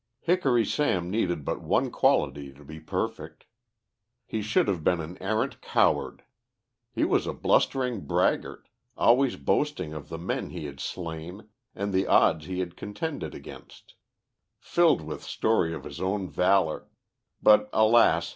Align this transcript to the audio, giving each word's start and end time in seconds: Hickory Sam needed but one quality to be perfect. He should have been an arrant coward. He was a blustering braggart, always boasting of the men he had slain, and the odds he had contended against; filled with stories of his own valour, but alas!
Hickory 0.21 0.65
Sam 0.65 1.11
needed 1.11 1.45
but 1.45 1.61
one 1.61 1.91
quality 1.91 2.51
to 2.53 2.63
be 2.65 2.79
perfect. 2.79 3.45
He 4.25 4.41
should 4.41 4.67
have 4.67 4.83
been 4.83 4.99
an 4.99 5.15
arrant 5.21 5.61
coward. 5.61 6.23
He 6.91 7.03
was 7.05 7.27
a 7.27 7.33
blustering 7.35 8.07
braggart, 8.07 8.67
always 8.97 9.35
boasting 9.35 9.93
of 9.93 10.09
the 10.09 10.17
men 10.17 10.49
he 10.49 10.65
had 10.65 10.79
slain, 10.79 11.49
and 11.75 11.93
the 11.93 12.07
odds 12.07 12.45
he 12.47 12.61
had 12.61 12.75
contended 12.75 13.35
against; 13.35 13.93
filled 14.57 15.01
with 15.01 15.21
stories 15.21 15.75
of 15.75 15.83
his 15.83 16.01
own 16.01 16.27
valour, 16.31 16.87
but 17.43 17.69
alas! 17.71 18.27